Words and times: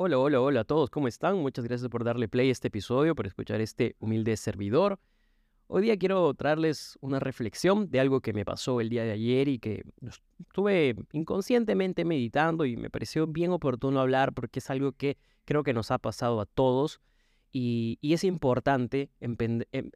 Hola, 0.00 0.16
hola, 0.16 0.40
hola 0.40 0.60
a 0.60 0.64
todos, 0.64 0.90
¿cómo 0.90 1.08
están? 1.08 1.38
Muchas 1.38 1.64
gracias 1.64 1.90
por 1.90 2.04
darle 2.04 2.28
play 2.28 2.50
a 2.50 2.52
este 2.52 2.68
episodio, 2.68 3.16
por 3.16 3.26
escuchar 3.26 3.60
este 3.60 3.96
humilde 3.98 4.36
servidor. 4.36 5.00
Hoy 5.66 5.82
día 5.82 5.96
quiero 5.96 6.32
traerles 6.34 6.96
una 7.00 7.18
reflexión 7.18 7.90
de 7.90 7.98
algo 7.98 8.20
que 8.20 8.32
me 8.32 8.44
pasó 8.44 8.80
el 8.80 8.90
día 8.90 9.02
de 9.02 9.10
ayer 9.10 9.48
y 9.48 9.58
que 9.58 9.82
estuve 10.40 10.94
inconscientemente 11.10 12.04
meditando 12.04 12.64
y 12.64 12.76
me 12.76 12.90
pareció 12.90 13.26
bien 13.26 13.50
oportuno 13.50 13.98
hablar 13.98 14.34
porque 14.34 14.60
es 14.60 14.70
algo 14.70 14.92
que 14.92 15.16
creo 15.44 15.64
que 15.64 15.72
nos 15.74 15.90
ha 15.90 15.98
pasado 15.98 16.40
a 16.40 16.46
todos 16.46 17.00
y, 17.50 17.98
es 18.00 18.22
importante 18.22 19.10
em, 19.18 19.36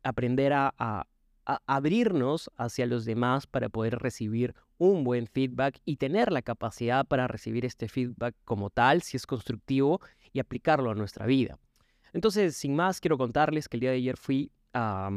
aprender 0.02 0.52
a, 0.52 1.06
abrirnos 1.44 2.50
hacia 2.56 2.86
los 2.86 3.04
demás 3.04 3.46
para 3.46 3.68
poder 3.68 3.98
recibir 3.98 4.54
un 4.78 5.04
buen 5.04 5.26
feedback 5.26 5.80
y 5.84 5.96
tener 5.96 6.32
la 6.32 6.42
capacidad 6.42 7.06
para 7.06 7.28
recibir 7.28 7.64
este 7.64 7.88
feedback 7.88 8.34
como 8.44 8.70
tal, 8.70 9.02
si 9.02 9.16
es 9.16 9.26
constructivo, 9.26 10.00
y 10.32 10.40
aplicarlo 10.40 10.90
a 10.90 10.94
nuestra 10.94 11.26
vida. 11.26 11.58
Entonces, 12.12 12.56
sin 12.56 12.74
más, 12.74 13.00
quiero 13.00 13.18
contarles 13.18 13.68
que 13.68 13.76
el 13.76 13.80
día 13.80 13.90
de 13.90 13.96
ayer 13.96 14.16
fui 14.16 14.50
a, 14.72 15.10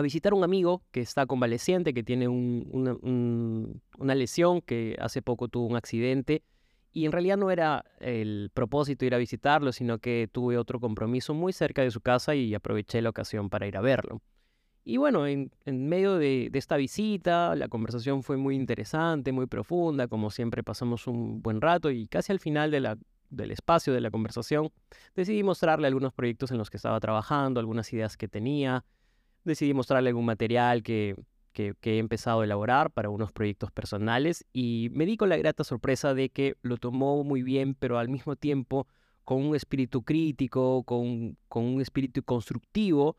visitar 0.00 0.32
a 0.32 0.36
un 0.36 0.44
amigo 0.44 0.82
que 0.92 1.00
está 1.00 1.26
convaleciente, 1.26 1.92
que 1.92 2.04
tiene 2.04 2.28
una 2.28 4.14
lesión, 4.14 4.60
que 4.60 4.96
hace 5.00 5.22
poco 5.22 5.48
tuvo 5.48 5.66
un 5.66 5.76
accidente. 5.76 6.44
Y 6.92 7.04
en 7.04 7.12
realidad 7.12 7.36
no 7.36 7.50
era 7.50 7.84
el 8.00 8.50
propósito 8.54 9.04
ir 9.04 9.14
a 9.14 9.18
visitarlo, 9.18 9.72
sino 9.72 9.98
que 9.98 10.28
tuve 10.30 10.56
otro 10.56 10.80
compromiso 10.80 11.34
muy 11.34 11.52
cerca 11.52 11.82
de 11.82 11.90
su 11.90 12.00
casa 12.00 12.34
y 12.34 12.54
aproveché 12.54 13.02
la 13.02 13.10
ocasión 13.10 13.50
para 13.50 13.66
ir 13.66 13.76
a 13.76 13.80
verlo. 13.80 14.22
Y 14.90 14.96
bueno, 14.96 15.26
en, 15.26 15.50
medio 15.66 16.16
de, 16.16 16.50
esta 16.54 16.78
visita, 16.78 17.54
la 17.54 17.68
conversación 17.68 18.22
fue 18.22 18.38
muy 18.38 18.56
interesante, 18.56 19.32
muy 19.32 19.44
profunda, 19.44 20.08
como 20.08 20.30
siempre 20.30 20.62
pasamos 20.62 21.06
un 21.06 21.42
buen 21.42 21.60
rato 21.60 21.90
y 21.90 22.06
casi 22.06 22.32
al 22.32 22.40
final 22.40 22.70
del 22.70 23.50
espacio 23.50 23.92
de 23.92 24.00
la 24.00 24.10
conversación 24.10 24.70
decidí 25.14 25.42
mostrarle 25.42 25.88
algunos 25.88 26.14
proyectos 26.14 26.52
en 26.52 26.56
los 26.56 26.70
que 26.70 26.78
estaba 26.78 26.98
trabajando, 27.00 27.60
algunas 27.60 27.92
ideas 27.92 28.16
que 28.16 28.28
tenía, 28.28 28.86
decidí 29.44 29.74
mostrarle 29.74 30.08
algún 30.08 30.24
material 30.24 30.82
que, 30.82 31.16
que, 31.52 31.74
he 31.82 31.98
empezado 31.98 32.40
a 32.40 32.44
elaborar 32.44 32.90
para 32.90 33.10
unos 33.10 33.30
proyectos 33.30 33.70
personales 33.70 34.46
y 34.54 34.88
me 34.92 35.04
di 35.04 35.18
con 35.18 35.28
la 35.28 35.36
grata 35.36 35.64
sorpresa 35.64 36.14
de 36.14 36.30
que 36.30 36.56
lo 36.62 36.78
tomó 36.78 37.22
muy 37.24 37.42
bien, 37.42 37.74
pero 37.74 37.98
al 37.98 38.08
mismo 38.08 38.36
tiempo 38.36 38.86
con 39.24 39.44
un 39.44 39.54
espíritu 39.54 40.02
crítico, 40.02 40.82
con, 40.84 41.36
con 41.46 41.64
un 41.64 41.82
espíritu 41.82 42.22
constructivo, 42.22 43.18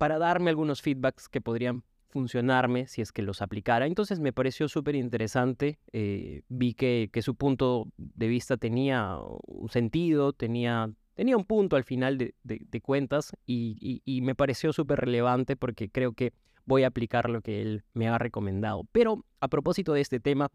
para 0.00 0.18
darme 0.18 0.48
algunos 0.48 0.80
feedbacks 0.80 1.28
que 1.28 1.42
podrían 1.42 1.84
funcionarme 2.08 2.86
si 2.86 3.02
es 3.02 3.12
que 3.12 3.20
los 3.20 3.42
aplicara. 3.42 3.84
Entonces 3.84 4.18
me 4.18 4.32
pareció 4.32 4.66
súper 4.66 4.94
interesante, 4.94 5.78
eh, 5.92 6.40
vi 6.48 6.72
que, 6.72 7.10
que, 7.12 7.20
su 7.20 7.34
punto 7.34 7.92
de 7.98 8.26
vista 8.26 8.56
tenía 8.56 9.18
un 9.46 9.68
sentido, 9.68 10.32
tenía, 10.32 10.90
tenía 11.12 11.36
un 11.36 11.44
punto 11.44 11.76
al 11.76 11.84
final 11.84 12.16
de, 12.16 12.34
de, 12.42 12.80
cuentas 12.80 13.36
y, 13.44 14.00
y, 14.06 14.22
me 14.22 14.34
pareció 14.34 14.72
súper 14.72 15.00
relevante 15.00 15.54
porque 15.54 15.90
creo 15.90 16.14
que 16.14 16.32
voy 16.64 16.84
a 16.84 16.86
aplicar 16.86 17.28
lo 17.28 17.42
que 17.42 17.60
él 17.60 17.84
me 17.92 18.08
ha 18.08 18.16
recomendado. 18.16 18.84
Pero 18.92 19.26
a 19.38 19.48
propósito 19.48 19.92
de 19.92 20.00
este 20.00 20.18
tema, 20.18 20.48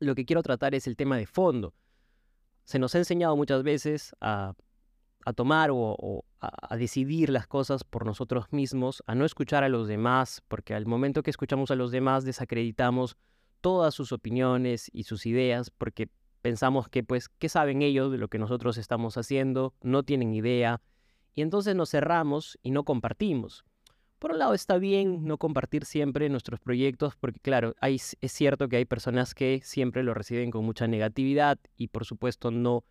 lo 0.00 0.14
que 0.14 0.24
quiero 0.24 0.42
tratar 0.42 0.74
es 0.74 0.86
el 0.86 0.96
tema 0.96 1.18
de 1.18 1.26
fondo. 1.26 1.74
Se 2.64 2.78
nos 2.78 2.94
ha 2.94 2.98
enseñado 2.98 3.36
muchas 3.36 3.62
veces 3.62 4.16
a 4.18 4.54
a 5.26 5.32
tomar 5.32 5.70
o, 5.72 6.24
a, 6.40 6.76
decidir 6.76 7.30
las 7.30 7.48
cosas 7.48 7.82
por 7.82 8.06
nosotros 8.06 8.46
mismos, 8.52 9.02
a 9.06 9.14
no 9.16 9.24
escuchar 9.24 9.64
a 9.64 9.68
los 9.68 9.88
demás, 9.88 10.40
porque 10.46 10.72
al 10.72 10.86
momento 10.86 11.24
que 11.24 11.30
escuchamos 11.30 11.72
a 11.72 11.74
los 11.74 11.90
demás 11.90 12.24
desacreditamos 12.24 13.16
todas 13.60 13.92
sus 13.92 14.12
opiniones 14.12 14.88
y 14.92 15.02
sus 15.02 15.26
ideas, 15.26 15.70
porque 15.70 16.08
pensamos 16.42 16.88
que 16.88 17.02
pues, 17.02 17.28
¿qué 17.28 17.48
saben 17.48 17.82
ellos 17.82 18.12
de 18.12 18.18
lo 18.18 18.28
que 18.28 18.38
nosotros 18.38 18.78
estamos 18.78 19.16
haciendo? 19.16 19.74
No 19.82 20.04
tienen 20.04 20.32
idea, 20.32 20.80
y 21.34 21.42
entonces 21.42 21.74
nos 21.74 21.90
cerramos 21.90 22.56
y 22.62 22.70
no 22.70 22.84
compartimos. 22.84 23.64
Por 24.20 24.30
un 24.30 24.38
lado 24.38 24.54
está 24.54 24.78
bien 24.78 25.24
no 25.24 25.38
compartir 25.38 25.84
siempre 25.84 26.28
nuestros 26.28 26.60
proyectos 26.60 27.16
porque 27.16 27.40
claro, 27.40 27.74
es 27.82 28.16
cierto 28.22 28.68
que 28.68 28.76
hay 28.76 28.84
personas 28.84 29.34
que 29.34 29.60
siempre 29.64 30.04
lo 30.04 30.14
reciben 30.14 30.52
con 30.52 30.64
mucha 30.64 30.86
negatividad 30.86 31.58
y 31.76 31.88
por 31.88 32.04
supuesto 32.06 32.52
no 32.52 32.84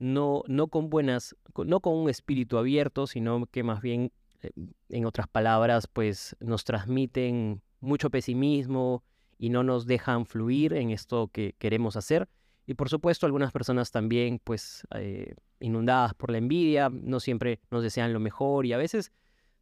no, 0.00 0.42
no 0.48 0.68
con 0.68 0.90
buenas, 0.90 1.36
no 1.54 1.80
con 1.80 1.94
un 1.94 2.10
espíritu 2.10 2.58
abierto, 2.58 3.06
sino 3.06 3.46
que 3.46 3.62
más 3.62 3.80
bien, 3.80 4.12
eh, 4.42 4.50
en 4.88 5.04
otras 5.04 5.28
palabras, 5.28 5.86
pues 5.86 6.36
nos 6.40 6.64
transmiten 6.64 7.62
mucho 7.80 8.10
pesimismo 8.10 9.04
y 9.38 9.50
no 9.50 9.62
nos 9.62 9.86
dejan 9.86 10.26
fluir 10.26 10.72
en 10.72 10.90
esto 10.90 11.28
que 11.28 11.54
queremos 11.58 11.96
hacer. 11.96 12.28
Y 12.66 12.74
por 12.74 12.88
supuesto, 12.88 13.26
algunas 13.26 13.52
personas 13.52 13.90
también, 13.90 14.40
pues, 14.42 14.86
eh, 14.94 15.34
inundadas 15.60 16.14
por 16.14 16.30
la 16.30 16.38
envidia, 16.38 16.88
no 16.90 17.20
siempre 17.20 17.60
nos 17.70 17.82
desean 17.82 18.12
lo 18.12 18.20
mejor 18.20 18.64
y 18.64 18.72
a 18.72 18.78
veces 18.78 19.12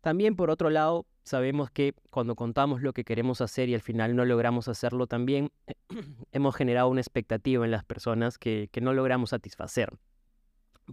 también, 0.03 0.37
por 0.37 0.51
otro 0.51 0.71
lado, 0.71 1.07
sabemos 1.25 1.71
que 1.71 1.95
cuando 2.11 2.37
contamos 2.37 2.81
lo 2.81 2.93
que 2.93 3.05
queremos 3.05 3.41
hacer 3.41 3.69
y 3.69 3.75
al 3.75 3.81
final 3.81 4.15
no 4.15 4.25
logramos 4.25 4.69
hacerlo 4.69 5.09
también, 5.09 5.51
hemos 6.33 6.55
generado 6.55 6.89
una 6.89 7.01
expectativa 7.01 7.65
en 7.65 7.73
las 7.73 7.85
personas 7.85 8.39
que, 8.39 8.69
que 8.71 8.81
no 8.81 8.93
logramos 8.93 9.31
satisfacer 9.31 9.99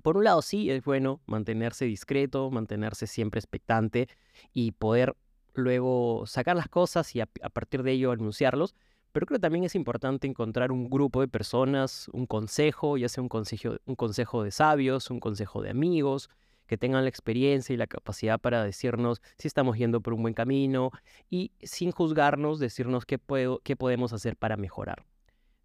por 0.02 0.18
un 0.18 0.24
lado 0.24 0.42
sí 0.42 0.70
es 0.70 0.84
bueno 0.84 1.22
mantenerse 1.26 1.86
discreto, 1.86 2.50
mantenerse 2.52 3.08
siempre 3.08 3.40
expectante 3.40 4.08
y 4.54 4.72
poder 4.72 5.16
luego 5.54 6.26
sacar 6.26 6.56
las 6.56 6.68
cosas 6.68 7.16
y 7.16 7.22
a, 7.22 7.26
partir 7.26 7.84
de 7.84 7.94
ello 7.94 8.12
anunciarlos, 8.12 8.76
pero 9.12 9.26
creo 9.26 9.38
que 9.38 9.42
también 9.42 9.64
es 9.64 9.76
importante 9.76 10.28
encontrar 10.28 10.72
un 10.72 10.90
grupo 10.90 11.22
de 11.22 11.28
personas, 11.28 12.10
un 12.12 12.26
consejo, 12.26 12.98
ya 12.98 13.08
sea 13.08 13.22
un 13.22 13.30
consejo, 13.30 13.78
un 13.86 13.96
consejo 13.96 14.44
de 14.44 14.52
sabios, 14.52 15.10
un 15.10 15.20
consejo 15.20 15.62
de 15.62 15.70
amigos, 15.70 16.30
que 16.68 16.78
tengan 16.78 17.04
la 17.04 17.10
experiencia 17.10 17.74
y 17.74 17.78
la 17.78 17.88
capacidad 17.88 18.40
para 18.40 18.64
decirnos 18.64 19.22
si 19.38 19.48
estamos 19.48 19.78
yendo 19.78 20.02
por 20.02 20.14
un 20.14 20.24
buen 20.24 20.34
camino 20.34 20.92
y 21.30 21.52
sin 21.62 21.92
juzgarnos, 21.92 22.60
decirnos 22.60 23.06
qué, 23.06 23.18
puedo, 23.20 23.60
qué 23.60 23.76
podemos 23.76 24.14
hacer 24.14 24.36
para 24.36 24.58
mejorar. 24.58 25.06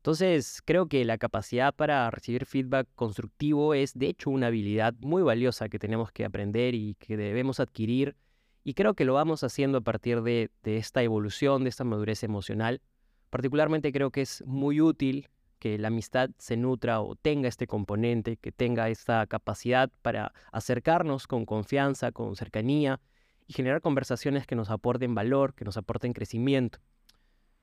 Entonces, 0.00 0.62
creo 0.64 0.86
que 0.86 1.04
la 1.04 1.18
capacidad 1.18 1.74
para 1.74 2.10
recibir 2.10 2.46
feedback 2.46 2.88
constructivo 2.94 3.74
es, 3.74 3.92
de 3.92 4.06
hecho, 4.06 4.30
una 4.30 4.46
habilidad 4.46 4.94
muy 5.00 5.22
valiosa 5.22 5.68
que 5.68 5.78
tenemos 5.78 6.10
que 6.10 6.24
aprender 6.24 6.74
y 6.74 6.94
que 6.94 7.18
debemos 7.18 7.60
adquirir. 7.60 8.16
Y 8.64 8.72
creo 8.72 8.94
que 8.94 9.04
lo 9.04 9.12
vamos 9.12 9.44
haciendo 9.44 9.76
a 9.76 9.80
partir 9.82 10.22
de, 10.22 10.50
esta 10.64 11.02
evolución, 11.02 11.64
de 11.64 11.68
esta 11.68 11.84
madurez 11.84 12.22
emocional. 12.22 12.80
Particularmente 13.28 13.92
creo 13.92 14.10
que 14.10 14.22
es 14.22 14.42
muy 14.46 14.80
útil 14.80 15.28
que 15.58 15.76
la 15.76 15.88
amistad 15.88 16.30
se 16.38 16.56
nutra 16.56 17.02
o 17.02 17.14
tenga 17.14 17.46
este 17.46 17.66
componente, 17.66 18.38
que 18.38 18.52
tenga 18.52 18.88
esta 18.88 19.26
capacidad 19.26 19.90
para 20.00 20.32
acercarnos 20.50 21.26
con 21.26 21.44
confianza, 21.44 22.10
con 22.10 22.36
cercanía 22.36 23.00
y 23.46 23.52
generar 23.52 23.82
conversaciones 23.82 24.46
que 24.46 24.56
nos 24.56 24.70
aporten 24.70 25.14
valor, 25.14 25.52
que 25.52 25.66
nos 25.66 25.76
aporten 25.76 26.14
crecimiento. 26.14 26.78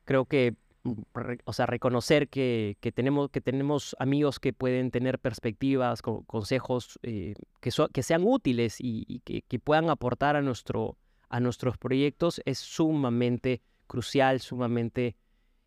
Creo 0.06 0.26
que 0.26 0.56
o 1.46 1.54
sea, 1.54 1.66
reconocer 1.66 2.30
que, 2.30 2.78
tenemos, 2.94 3.30
que 3.30 3.42
tenemos 3.42 3.96
amigos 4.00 4.40
que 4.40 4.54
pueden 4.54 4.92
tener 4.92 5.20
perspectivas, 5.20 6.02
consejos 6.02 7.00
eh, 7.04 7.34
que, 7.60 7.72
que 7.92 8.04
sean 8.04 8.24
útiles 8.26 8.78
y, 8.80 9.22
que, 9.24 9.60
puedan 9.60 9.90
aportar 9.90 10.36
a, 10.36 10.42
nuestro, 10.42 10.98
a 11.30 11.40
nuestros 11.40 11.78
proyectos 11.78 12.42
es 12.46 12.60
sumamente 12.60 13.62
crucial, 13.88 14.40
sumamente 14.42 15.16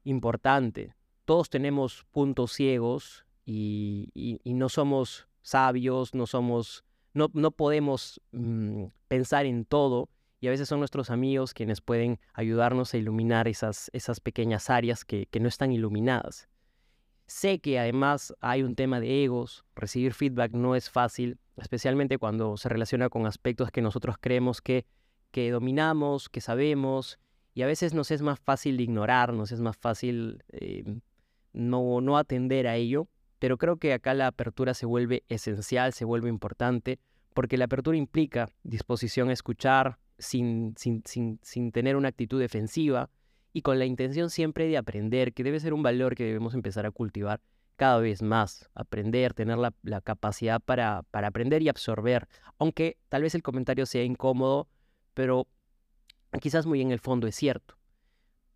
importante. 0.05 0.95
Todos 1.25 1.51
tenemos 1.51 2.05
puntos 2.11 2.53
ciegos 2.53 3.25
y, 3.45 4.41
no 4.45 4.69
somos 4.69 5.29
sabios, 5.43 6.15
no 6.15 6.27
somos, 6.27 6.85
no, 7.15 7.29
no 7.33 7.51
podemos 7.51 8.21
mm, 8.33 8.85
pensar 9.09 9.47
en 9.47 9.65
todo 9.65 10.09
y 10.41 10.49
a 10.49 10.51
veces 10.51 10.69
son 10.69 10.79
nuestros 10.79 11.11
amigos 11.11 11.53
quienes 11.53 11.81
pueden 11.81 12.19
ayudarnos 12.33 12.95
a 12.95 12.97
iluminar 12.97 13.47
esas, 13.47 13.91
esas 13.93 14.21
pequeñas 14.21 14.71
áreas 14.71 15.05
que, 15.05 15.29
no 15.39 15.49
están 15.49 15.71
iluminadas. 15.71 16.49
Sé 17.27 17.61
que 17.61 17.79
además 17.79 18.35
hay 18.41 18.63
un 18.63 18.75
tema 18.75 19.01
de 19.01 19.23
egos, 19.23 19.65
recibir 19.77 20.15
feedback 20.15 20.53
no 20.53 20.75
es 20.75 20.91
fácil, 20.91 21.39
especialmente 21.57 22.19
cuando 22.19 22.57
se 22.57 22.69
relaciona 22.69 23.11
con 23.11 23.27
aspectos 23.27 23.71
que 23.71 23.83
nosotros 23.83 24.17
creemos 24.19 24.61
que, 24.63 24.87
que 25.31 25.51
dominamos, 25.51 26.29
que 26.29 26.41
sabemos, 26.41 27.19
y 27.55 27.63
a 27.63 27.67
veces 27.67 27.95
nos 27.95 28.11
es 28.11 28.23
más 28.23 28.41
fácil 28.41 28.81
ignorar, 28.81 29.35
nos 29.35 29.53
es 29.53 29.61
más 29.61 29.77
fácil 29.77 30.43
eh, 30.49 30.85
no, 31.53 32.01
no 32.01 32.17
atender 32.17 32.67
a 32.67 32.77
ello, 32.77 33.09
pero 33.39 33.59
creo 33.59 33.77
que 33.77 33.93
acá 33.93 34.15
la 34.15 34.27
apertura 34.27 34.75
se 34.75 34.87
vuelve 34.87 35.23
esencial, 35.29 35.93
se 35.93 36.05
vuelve 36.05 36.29
importante, 36.29 36.99
porque 37.35 37.57
la 37.57 37.67
apertura 37.67 37.97
implica 37.97 38.49
disposición 38.63 39.29
a 39.29 39.33
escuchar, 39.33 39.99
sin, 40.21 40.75
sin, 40.77 41.03
sin, 41.05 41.41
sin 41.43 41.73
tener 41.73 41.97
una 41.97 42.09
actitud 42.09 42.39
defensiva 42.39 43.11
y 43.53 43.63
con 43.63 43.79
la 43.79 43.85
intención 43.87 44.31
siempre 44.31 44.69
de 44.69 44.77
aprender, 44.77 45.33
que 45.33 45.43
debe 45.43 45.59
ser 45.59 45.75
un 45.75 45.83
valor 45.83 46.15
que 46.15 46.25
debemos 46.25 46.55
empezar 46.55 46.87
a 46.87 46.91
cultivar 46.91 47.41
cada 47.77 47.99
vez 47.99 48.23
más, 48.23 48.69
aprender, 48.75 49.33
tener 49.35 49.59
la, 49.59 49.75
la 49.83 50.01
capacidad 50.01 50.61
para, 50.61 51.03
para, 51.11 51.29
aprender 51.29 51.63
y 51.63 51.69
absorber, 51.69 52.29
aunque 52.59 52.99
tal 53.09 53.23
vez 53.23 53.35
el 53.35 53.43
comentario 53.43 53.87
sea 53.87 54.05
incómodo, 54.05 54.69
pero 55.15 55.49
quizás 56.41 56.67
muy 56.67 56.83
en 56.83 56.93
el 56.93 57.01
fondo 57.01 57.27
es 57.27 57.35
cierto. 57.35 57.77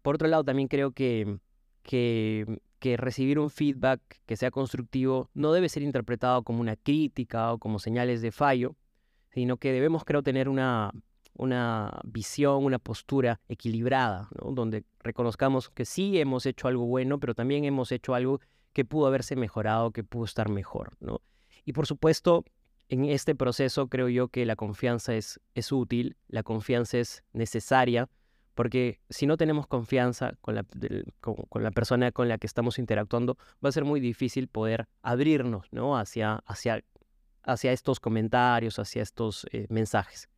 Por 0.02 0.16
otro 0.16 0.28
lado, 0.28 0.44
también 0.44 0.68
creo 0.68 0.92
que, 0.92 1.38
que, 1.82 2.60
que 2.78 2.98
recibir 2.98 3.38
un 3.38 3.48
feedback 3.48 4.02
que 4.26 4.36
sea 4.36 4.50
constructivo 4.50 5.30
no 5.32 5.52
debe 5.52 5.70
ser 5.70 5.82
interpretado 5.82 6.42
como 6.42 6.60
una 6.60 6.76
crítica 6.76 7.50
o 7.54 7.58
como 7.58 7.78
señales 7.78 8.20
de 8.20 8.30
fallo, 8.30 8.76
sino 9.30 9.56
que 9.56 9.72
debemos, 9.72 10.04
creo, 10.04 10.22
tener 10.22 10.50
una, 10.50 10.92
una 11.34 12.00
visión, 12.04 12.64
una 12.64 12.78
postura 12.78 13.40
equilibrada, 13.48 14.28
donde 14.30 14.84
reconozcamos 15.00 15.68
que 15.70 15.84
sí 15.84 16.18
hemos 16.18 16.46
hecho 16.46 16.68
algo 16.68 16.86
bueno, 16.86 17.18
pero 17.18 17.34
también 17.34 17.64
hemos 17.64 17.92
hecho 17.92 18.14
algo 18.14 18.40
que 18.72 18.84
pudo 18.84 19.06
haberse 19.06 19.36
mejorado, 19.36 19.90
que 19.90 20.04
pudo 20.04 20.24
estar 20.24 20.48
mejor. 20.48 20.96
¿no? 21.00 21.20
Y 21.64 21.72
por 21.72 21.86
supuesto, 21.86 22.44
en 22.88 23.06
este 23.06 23.34
proceso 23.34 23.88
creo 23.88 24.08
yo 24.08 24.28
que 24.28 24.46
la 24.46 24.56
confianza 24.56 25.14
es, 25.14 25.40
es 25.54 25.72
útil, 25.72 26.16
la 26.28 26.42
confianza 26.42 26.98
es 26.98 27.24
necesaria, 27.32 28.08
porque 28.54 29.00
si 29.10 29.26
no 29.26 29.36
tenemos 29.36 29.66
confianza 29.66 30.34
con 30.40 30.54
la, 30.54 30.64
con, 31.20 31.62
la, 31.62 31.70
persona 31.72 32.12
con 32.12 32.28
la 32.28 32.38
que 32.38 32.46
estamos 32.46 32.78
interactuando, 32.78 33.36
va 33.64 33.68
a 33.68 33.72
ser 33.72 33.84
muy 33.84 34.00
difícil 34.00 34.46
poder 34.48 34.86
abrirnos 35.02 35.66
¿no? 35.72 35.96
hacia, 35.98 36.36
hacia, 36.46 36.84
hacia 37.42 37.72
estos 37.72 37.98
comentarios, 37.98 38.78
hacia 38.78 39.02
estos 39.02 39.46
eh, 39.50 39.66
mensajes. 39.70 40.28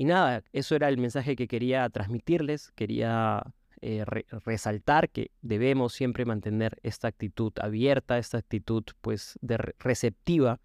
Y 0.00 0.06
nada, 0.06 0.42
eso 0.54 0.74
era 0.76 0.88
el 0.88 0.96
mensaje 0.96 1.36
que 1.36 1.46
quería 1.46 1.86
transmitirles, 1.90 2.70
quería 2.70 3.42
eh, 3.82 4.02
resaltar 4.46 5.10
que 5.10 5.30
debemos 5.42 5.92
siempre 5.92 6.24
mantener 6.24 6.78
esta 6.82 7.08
actitud 7.08 7.52
abierta, 7.60 8.16
esta 8.16 8.38
actitud 8.38 8.82
pues 9.02 9.38
de 9.42 9.58
receptiva, 9.58 10.58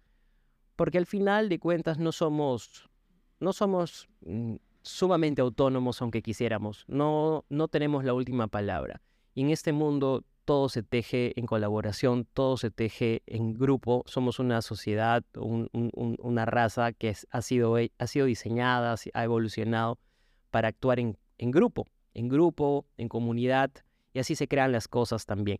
porque 0.74 0.96
al 0.96 1.04
final 1.04 1.50
de 1.50 1.58
cuentas 1.58 1.98
no 1.98 2.12
somos, 2.12 2.88
no 3.38 3.52
somos 3.52 4.08
mm, 4.22 4.54
sumamente 4.80 5.42
autónomos 5.42 6.00
aunque 6.00 6.22
quisiéramos, 6.22 6.86
no, 6.88 7.44
no 7.50 7.68
tenemos 7.68 8.04
la 8.04 8.14
última 8.14 8.46
palabra. 8.46 9.02
Y 9.34 9.42
en 9.42 9.50
este 9.50 9.74
mundo 9.74 10.24
todo 10.46 10.68
se 10.68 10.84
teje 10.84 11.38
en 11.38 11.44
colaboración, 11.44 12.24
todo 12.32 12.56
se 12.56 12.70
teje 12.70 13.22
en 13.26 13.52
grupo. 13.52 14.04
Somos 14.06 14.38
una 14.38 14.62
sociedad, 14.62 15.24
una 15.34 16.46
raza 16.46 16.92
que 16.92 17.14
ha, 17.30 17.42
sido, 17.42 17.76
ha 17.76 18.06
sido 18.06 18.26
diseñada, 18.26 18.94
ha 19.12 19.24
evolucionado 19.24 19.98
para 20.50 20.68
actuar 20.68 21.00
en, 21.00 21.18
en 21.36 21.50
grupo, 21.50 21.86
en 22.14 22.28
grupo, 22.28 22.86
en 22.96 23.08
comunidad, 23.08 23.72
y 24.14 24.20
así 24.20 24.36
se 24.36 24.46
crean 24.46 24.70
las 24.70 24.86
cosas 24.86 25.26
también. 25.26 25.58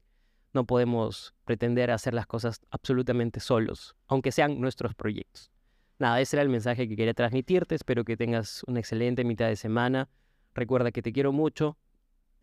No 0.54 0.64
podemos 0.64 1.34
pretender 1.44 1.90
hacer 1.90 2.14
las 2.14 2.26
cosas 2.26 2.60
absolutamente 2.70 3.40
solos, 3.40 3.96
aunque 4.06 4.30
sean 4.30 4.60
nuestros 4.60 4.94
proyectos. 4.94 5.50
Nada, 5.98 6.20
ese 6.20 6.36
era 6.36 6.42
el 6.42 6.48
mensaje 6.48 6.88
que 6.88 6.94
quería 6.94 7.12
transmitirte. 7.12 7.74
Espero 7.74 8.04
que 8.04 8.16
tengas 8.16 8.62
una 8.68 8.78
excelente 8.78 9.24
mitad 9.24 9.48
de 9.48 9.56
semana. 9.56 10.08
Recuerda 10.54 10.92
que 10.92 11.02
te 11.02 11.12
quiero 11.12 11.32
mucho. 11.32 11.76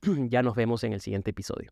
ya 0.28 0.44
nos 0.44 0.56
vemos 0.56 0.84
en 0.84 0.92
el 0.92 1.00
siguiente 1.00 1.32
episodio. 1.32 1.72